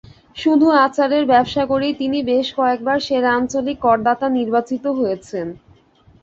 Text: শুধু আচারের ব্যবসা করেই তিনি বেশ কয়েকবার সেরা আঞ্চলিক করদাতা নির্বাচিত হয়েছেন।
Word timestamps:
শুধু 0.35 0.67
আচারের 0.85 1.23
ব্যবসা 1.25 1.63
করেই 1.65 1.93
তিনি 1.95 2.19
বেশ 2.25 2.47
কয়েকবার 2.55 2.97
সেরা 3.07 3.29
আঞ্চলিক 3.37 3.77
করদাতা 3.79 4.27
নির্বাচিত 4.37 4.85
হয়েছেন। 4.99 5.47